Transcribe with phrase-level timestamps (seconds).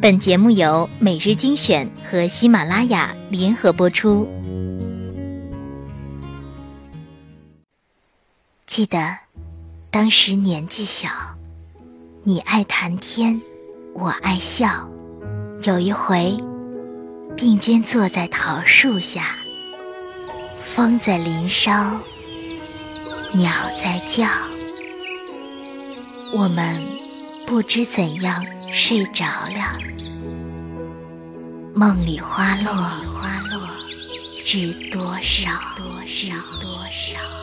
[0.00, 4.28] 本节目由每日精选和喜马拉雅联合播出。
[8.64, 9.12] 记得
[9.90, 11.08] 当时年纪小，
[12.22, 13.40] 你爱谈天，
[13.92, 14.88] 我爱笑。
[15.64, 16.38] 有一回，
[17.36, 19.34] 并肩坐在桃树下，
[20.62, 21.98] 风在林梢，
[23.32, 24.28] 鸟在叫，
[26.32, 26.80] 我们
[27.44, 29.78] 不知怎样睡着了。
[31.74, 33.60] 梦里花落，花落
[34.44, 35.50] 知多少？
[35.76, 36.34] 多少？
[36.60, 37.37] 多少？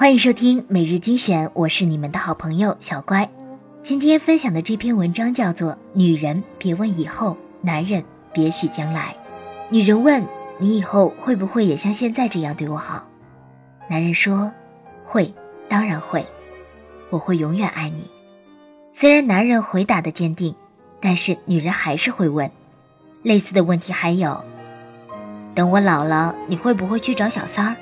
[0.00, 3.28] 欢迎收听每日精选，我是你们的好朋友小乖。
[3.82, 8.02] 今天分享的这篇文章叫做《女人别问以后，男人
[8.32, 9.14] 别许将来》。
[9.68, 10.24] 女人问
[10.56, 13.06] 你以后会不会也像现在这样对我好？
[13.90, 14.50] 男人说
[15.04, 15.34] 会，
[15.68, 16.26] 当然会，
[17.10, 18.10] 我会永远爱你。
[18.94, 20.54] 虽然男人回答的坚定，
[20.98, 22.50] 但是女人还是会问。
[23.22, 24.42] 类似的问题还有：
[25.54, 27.76] 等我老了，你会不会去找小三儿？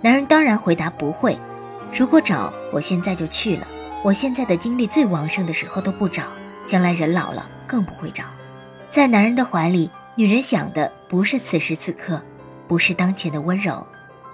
[0.00, 1.38] 男人当然回答不会。
[1.92, 3.66] 如果找，我现在就去了。
[4.04, 6.22] 我现在的精力最旺盛的时候都不找，
[6.64, 8.22] 将来人老了更不会找。
[8.90, 12.22] 在男人的怀里，女人想的不是此时此刻，
[12.68, 13.84] 不是当前的温柔，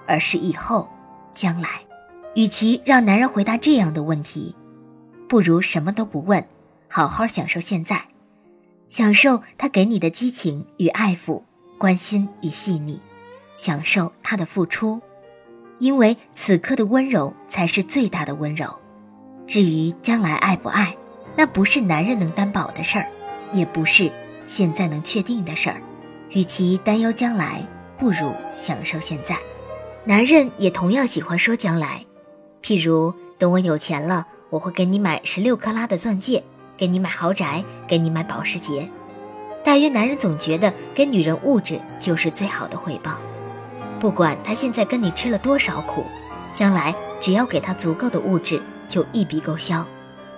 [0.05, 0.87] 而是以后、
[1.33, 1.69] 将来。
[2.35, 4.55] 与其让男人回答这样的问题，
[5.27, 6.45] 不如什么都不问，
[6.87, 8.05] 好好享受现在，
[8.89, 11.41] 享受他给你的激情与爱抚、
[11.77, 12.99] 关心与细腻，
[13.55, 15.01] 享受他的付出。
[15.79, 18.73] 因为此刻的温柔才是最大的温柔，
[19.45, 20.95] 至于将来爱不爱，
[21.35, 23.07] 那不是男人能担保的事儿，
[23.51, 24.09] 也不是
[24.47, 25.81] 现在能确定的事儿。
[26.31, 27.61] 与其担忧将来，
[27.97, 29.37] 不如享受现在。
[30.03, 32.05] 男人也同样喜欢说将来，
[32.61, 36.43] 譬如等我有钱了，我会给你买十六克拉的钻戒，
[36.77, 38.89] 给你买豪宅，给你买保时捷。
[39.63, 43.17] 大约男人总觉得给女人物质就是最好的回报。
[44.05, 46.05] 不管他现在跟你吃了多少苦，
[46.53, 49.83] 将来只要给他足够的物质，就一笔勾销。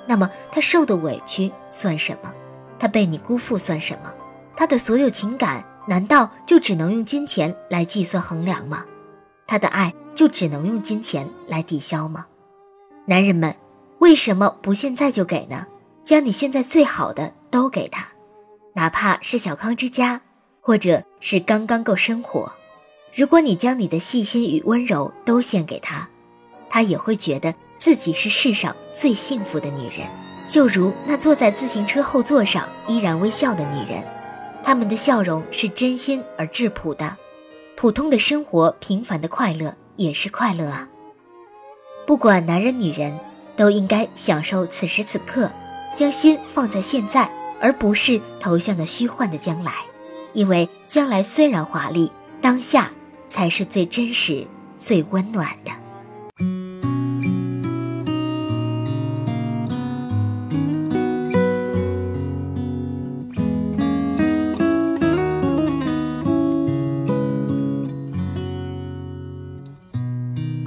[0.06, 2.34] 那么他受的委屈算什么？
[2.80, 4.14] 他被你辜负算什么？
[4.56, 8.86] 他的所有情感难道就只能用金钱来计算衡量吗？
[9.46, 12.26] 他的爱就只能用金钱来抵消吗？
[13.04, 13.54] 男人们，
[14.00, 15.68] 为什么不现在就给呢？
[16.06, 18.08] 将你现在最好的都给他，
[18.76, 20.22] 哪怕是小康之家，
[20.62, 22.50] 或者是刚刚够生活。
[23.18, 26.08] 如果你将你的细心与温柔都献给他，
[26.70, 30.08] 他也会觉得自己是世上最幸福的女人。
[30.48, 34.04] 就如那坐在自行车后座上依然微笑的女人，
[34.64, 37.18] 她们的笑容是真心而质朴的。
[37.76, 40.88] 普通的生活，平凡的快乐也是快乐啊。
[42.06, 43.20] 不管男人女人，
[43.56, 45.52] 都应该享受此时此刻，
[45.96, 47.28] 将心放在现在，
[47.60, 49.74] 而不是投向那虚幻的将来。
[50.34, 52.12] 因为将来虽然华丽，
[52.44, 52.92] 当下。
[53.30, 54.46] 才是最真实、
[54.78, 55.72] 最温暖的。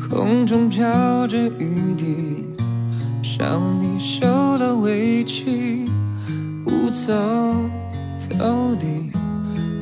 [0.09, 2.45] 空中飘着雨滴，
[3.23, 5.87] 想你受了委屈，
[6.67, 7.71] 无从
[8.39, 9.11] 到底，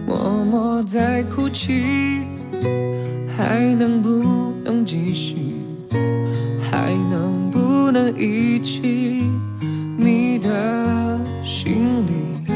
[0.06, 2.22] 默默在哭泣。
[3.36, 5.36] 还能不能继续？
[6.60, 9.22] 还能不能一起？
[9.96, 12.52] 你的心里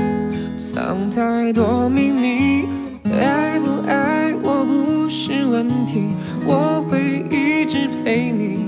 [0.56, 2.64] 藏太多秘密，
[3.10, 6.02] 爱不爱我不是问题，
[6.46, 8.66] 我会一直陪你。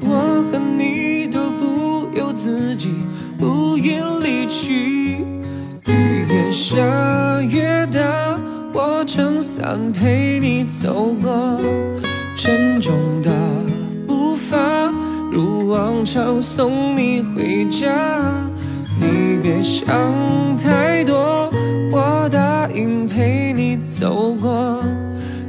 [0.00, 2.90] 我和你都不由自己，
[3.38, 5.18] 不愿离去。
[5.86, 7.25] 雨越下。
[8.78, 11.58] 我撑伞陪你走过，
[12.36, 12.92] 沉重
[13.22, 13.30] 的
[14.06, 14.58] 步伐，
[15.32, 17.88] 如往常送你回家。
[19.00, 19.88] 你别想
[20.58, 21.50] 太多，
[21.90, 24.84] 我答应陪你走过，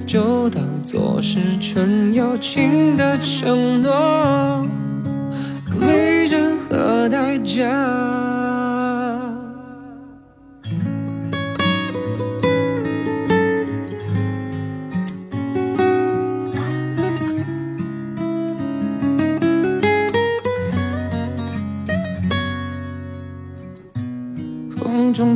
[0.05, 4.65] 就当作是纯友情的承诺，
[5.77, 8.56] 没任何代价。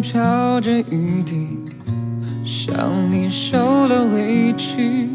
[0.01, 1.59] 飘着雨滴，
[2.44, 2.75] 想
[3.12, 5.09] 你受了委屈，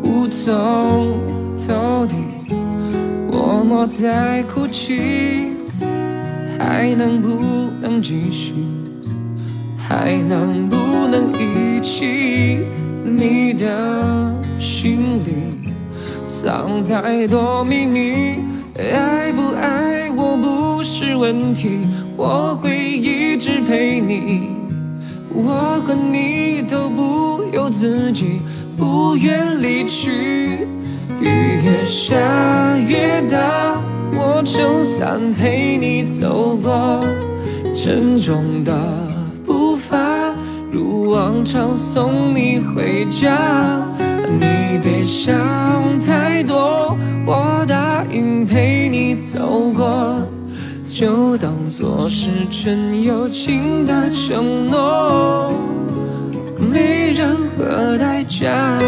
[0.00, 1.18] 无从
[1.68, 2.14] 到底，
[3.28, 5.50] 默默在哭泣，
[6.56, 8.54] 还能不能继续？
[9.76, 10.76] 还能不
[11.08, 12.60] 能一起？
[13.04, 15.72] 你的心里
[16.24, 18.38] 藏太多秘密，
[18.78, 20.65] 爱不爱我不
[20.98, 21.80] 是问题，
[22.16, 24.48] 我会一直陪你。
[25.28, 28.40] 我和你都不由自己，
[28.78, 30.66] 不愿离去。
[31.20, 31.28] 雨
[31.62, 32.16] 越下
[32.78, 33.78] 越大，
[34.14, 36.98] 我撑伞陪你走过
[37.74, 38.72] 沉重的
[39.44, 39.98] 步伐。
[40.72, 43.86] 如往常送你回家，
[44.40, 45.34] 你别想
[46.00, 46.96] 太多，
[47.26, 50.16] 我答应陪你走过，
[50.98, 55.52] 就当作是纯友情的承诺，
[56.72, 58.78] 没任何代价。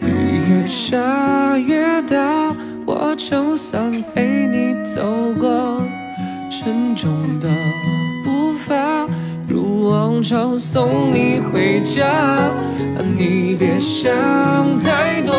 [0.00, 2.54] 雨越下越大，
[2.86, 5.02] 我撑伞陪你走
[5.40, 5.82] 过
[6.48, 7.10] 沉重
[7.40, 7.48] 的
[8.22, 9.08] 步伐，
[9.48, 9.74] 如。
[9.90, 12.50] 往常送你回家，
[13.18, 14.12] 你别想
[14.80, 15.34] 太多，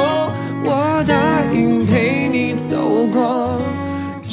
[0.64, 1.16] 我答
[1.52, 3.58] 应陪你走过，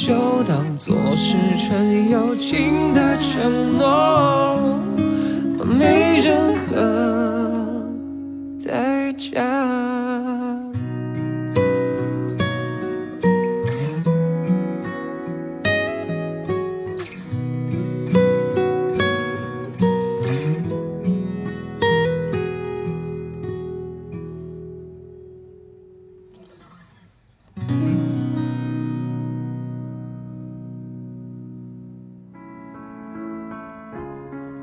[0.05, 4.77] 就当做是纯友情的承诺，
[5.63, 7.87] 没任何
[8.65, 9.52] 代价。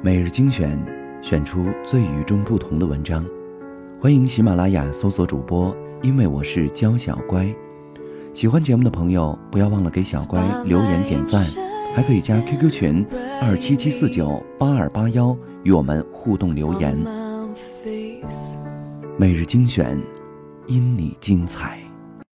[0.02, 0.78] 每日精选，
[1.20, 3.22] 选出最与众不同的文章。
[4.00, 7.54] 欢迎喜马拉雅搜索主播，因为我是娇小乖。
[8.32, 11.44] 喜欢节目的朋友，不要忘了给小乖留言点赞，
[11.94, 13.06] 还可以加 QQ 群
[13.42, 16.96] 二七七四九八二八幺与我们互动留言。
[19.18, 20.00] 每日精选，
[20.66, 21.78] 因你精彩。